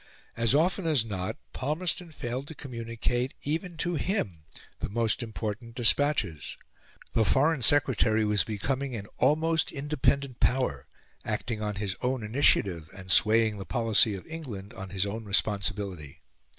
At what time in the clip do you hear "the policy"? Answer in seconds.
13.59-14.15